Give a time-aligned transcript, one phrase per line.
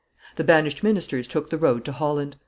[0.35, 2.35] The banished ministers took the road to Holland.